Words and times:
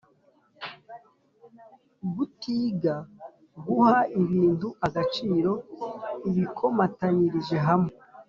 gutiga: 2.15 2.95
guha 3.65 3.99
ibintu 4.21 4.67
agaciro 4.87 5.51
ubikomatanyirije 6.27 7.57
hamwe 7.67 7.93